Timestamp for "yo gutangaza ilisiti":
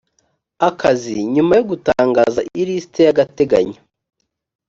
1.57-2.99